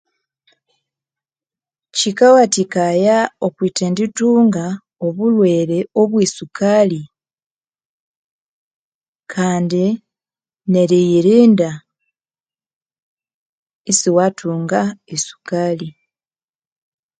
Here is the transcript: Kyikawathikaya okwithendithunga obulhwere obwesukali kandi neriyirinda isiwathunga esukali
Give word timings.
Kyikawathikaya 1.95 3.17
okwithendithunga 3.47 4.65
obulhwere 5.05 5.79
obwesukali 6.01 7.01
kandi 9.33 9.85
neriyirinda 10.71 11.71
isiwathunga 13.91 14.81
esukali 15.15 15.87